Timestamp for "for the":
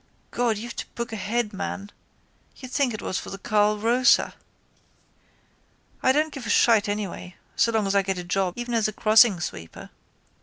3.19-3.37